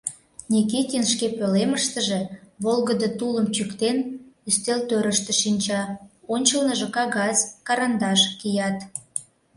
Никитин 0.51 1.03
шке 1.11 1.27
пӧлемыштыже, 1.37 2.21
волгыдо 2.63 3.09
тулым 3.19 3.47
чӱктен, 3.55 3.97
ӱстелтӧрыштӧ 4.49 5.31
шинча, 5.41 5.81
ончылныжо 6.33 6.87
кагаз, 6.95 7.37
карандаш 7.67 8.21
кият. 8.39 8.77